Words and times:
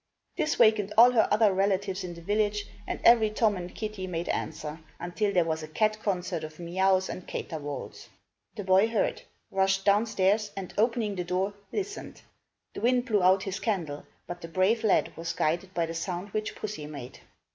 This 0.35 0.57
wakened 0.57 0.91
all 0.97 1.11
her 1.11 1.27
other 1.29 1.53
relatives 1.53 2.03
in 2.03 2.15
the 2.15 2.23
village 2.23 2.65
and 2.87 2.99
every 3.03 3.29
Tom 3.29 3.55
and 3.55 3.75
Kitty 3.75 4.07
made 4.07 4.29
answer, 4.29 4.79
until 4.99 5.31
there 5.31 5.45
was 5.45 5.61
a 5.61 5.67
cat 5.67 6.01
concert 6.01 6.43
of 6.43 6.57
meouws 6.57 7.07
and 7.07 7.27
caterwauls. 7.27 8.09
The 8.55 8.63
boy 8.63 8.87
heard, 8.87 9.21
rushed 9.51 9.85
down 9.85 10.07
stairs, 10.07 10.49
and, 10.57 10.73
opening 10.75 11.17
the 11.17 11.23
door, 11.23 11.53
listened. 11.71 12.23
The 12.73 12.81
wind 12.81 13.05
blew 13.05 13.21
out 13.21 13.43
his 13.43 13.59
candle, 13.59 14.07
but 14.25 14.41
the 14.41 14.47
brave 14.47 14.83
lad 14.83 15.15
was 15.15 15.33
guided 15.33 15.71
by 15.75 15.85
the 15.85 15.93
sound 15.93 16.29
which 16.29 16.55
Pussy 16.55 16.87
made. 16.87 17.19